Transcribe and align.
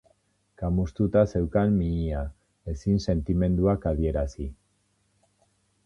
Kamustuta 0.61 1.23
zeukan 1.33 1.75
mihia, 1.81 2.23
ezin 2.73 2.99
sentimenduak 3.07 3.89
adierazi. 3.93 4.53